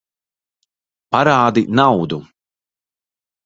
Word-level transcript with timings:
Parādi 1.17 1.67
naudu! 1.81 2.21